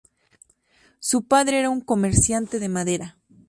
Su 0.99 1.27
padre 1.27 1.59
era 1.59 1.69
un 1.69 1.79
comerciante 1.79 2.57
de 2.57 2.69
madera. 2.69 3.17